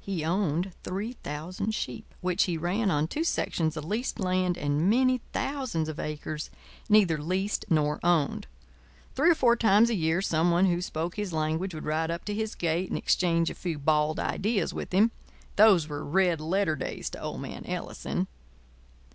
He 0.00 0.24
owned 0.24 0.72
3,000 0.82 1.74
sheep, 1.74 2.14
which 2.22 2.44
he 2.44 2.56
ran 2.56 2.90
on 2.90 3.06
two 3.06 3.22
sections 3.22 3.76
of 3.76 3.84
leased 3.84 4.18
land 4.18 4.56
and 4.56 4.88
many 4.88 5.20
thousands 5.34 5.90
of 5.90 6.00
acres 6.00 6.48
neither 6.88 7.18
leased 7.18 7.66
nor 7.68 8.00
owned. 8.02 8.46
Three 9.14 9.30
or 9.30 9.34
four 9.34 9.54
times 9.56 9.90
a 9.90 9.94
year 9.94 10.22
some 10.22 10.50
one 10.50 10.64
who 10.64 10.80
spoke 10.80 11.16
his 11.16 11.34
language 11.34 11.74
would 11.74 11.84
ride 11.84 12.10
up 12.10 12.24
to 12.24 12.34
his 12.34 12.54
gate 12.54 12.88
and 12.88 12.96
exchange 12.96 13.50
a 13.50 13.54
few 13.54 13.78
bald 13.78 14.18
ideas 14.18 14.72
with 14.72 14.90
him. 14.94 15.10
Those 15.56 15.86
were 15.86 16.02
red 16.02 16.40
letter 16.40 16.74
days 16.74 17.10
to 17.10 17.20
old 17.20 17.42
man 17.42 17.66
Ellison. 17.66 18.28